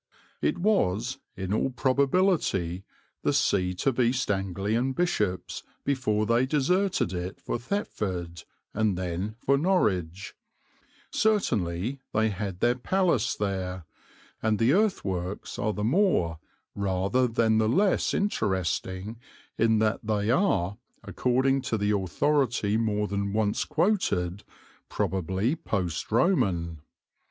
[0.41, 2.83] It was, in all probability,
[3.21, 8.41] the seat of East Anglian bishops before they deserted it for Thetford,
[8.73, 10.33] and then for Norwich;
[11.11, 13.85] certainly they had their palace there,
[14.41, 16.39] and the earthworks are the more
[16.73, 19.19] rather than the less interesting
[19.55, 24.43] in that they are, according to the authority more than once quoted,
[24.89, 26.81] probably post Roman.